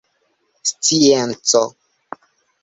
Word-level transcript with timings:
scienco 0.81 1.61